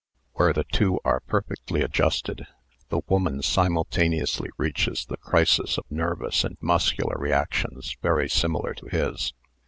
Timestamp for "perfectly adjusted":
1.19-2.47